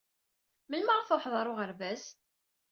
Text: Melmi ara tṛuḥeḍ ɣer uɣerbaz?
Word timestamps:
Melmi 0.69 0.91
ara 0.93 1.07
tṛuḥeḍ 1.09 1.33
ɣer 1.37 1.47
uɣerbaz? 1.51 2.03